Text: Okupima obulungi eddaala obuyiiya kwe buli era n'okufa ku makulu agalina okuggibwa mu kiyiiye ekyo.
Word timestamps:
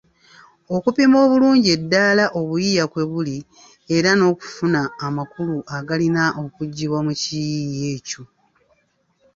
Okupima 0.75 1.15
obulungi 1.25 1.67
eddaala 1.77 2.25
obuyiiya 2.39 2.85
kwe 2.91 3.03
buli 3.11 3.37
era 3.95 4.11
n'okufa 4.15 4.81
ku 4.97 5.07
makulu 5.17 5.57
agalina 5.75 6.23
okuggibwa 6.43 6.99
mu 7.05 7.13
kiyiiye 7.21 7.87
ekyo. 7.97 8.23